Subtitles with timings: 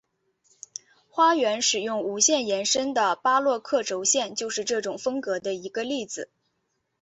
[1.09, 6.31] 花园使用无限延伸的巴洛克轴线就是这种风格的一个例子。